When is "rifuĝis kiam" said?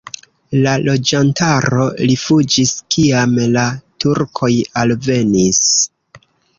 2.07-3.39